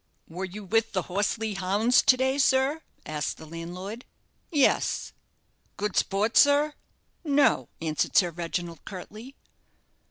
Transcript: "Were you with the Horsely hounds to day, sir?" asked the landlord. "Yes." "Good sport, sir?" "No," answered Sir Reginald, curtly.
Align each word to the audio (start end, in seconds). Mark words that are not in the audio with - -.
"Were 0.27 0.45
you 0.45 0.63
with 0.63 0.93
the 0.93 1.03
Horsely 1.03 1.53
hounds 1.53 2.01
to 2.01 2.17
day, 2.17 2.39
sir?" 2.39 2.81
asked 3.05 3.37
the 3.37 3.45
landlord. 3.45 4.03
"Yes." 4.49 5.13
"Good 5.77 5.95
sport, 5.95 6.35
sir?" 6.37 6.73
"No," 7.23 7.69
answered 7.81 8.15
Sir 8.17 8.31
Reginald, 8.31 8.83
curtly. 8.83 9.35